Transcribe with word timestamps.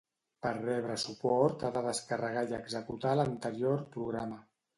Per 0.43 0.51
rebre 0.53 0.95
suport 1.03 1.65
ha 1.67 1.71
de 1.75 1.83
descarregar 1.89 2.43
i 2.49 2.57
executar 2.61 3.13
l'anterior 3.21 3.87
programa. 3.99 4.43